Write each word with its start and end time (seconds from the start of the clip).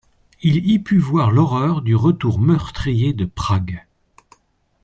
Il 0.41 0.67
y 0.67 0.79
put 0.79 0.97
voir 0.97 1.29
l'horreur 1.29 1.83
du 1.83 1.95
retour 1.95 2.39
meurtrier 2.39 3.13
de 3.13 3.25
Prague. 3.25 3.85